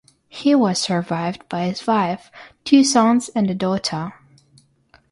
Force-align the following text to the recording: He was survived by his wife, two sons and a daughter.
He 0.29 0.55
was 0.55 0.79
survived 0.81 1.47
by 1.47 1.65
his 1.65 1.85
wife, 1.85 2.31
two 2.63 2.83
sons 2.83 3.29
and 3.35 3.51
a 3.51 3.53
daughter. 3.53 4.15